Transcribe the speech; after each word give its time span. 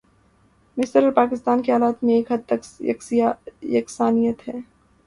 مصر 0.77 1.03
اور 1.03 1.11
پاکستان 1.11 1.61
کے 1.61 1.71
حالات 1.71 2.03
میں 2.03 2.13
ایک 2.13 2.31
حد 2.31 2.45
تک 2.47 2.81
یکسانیت 3.63 4.47
ہے۔ 4.47 4.57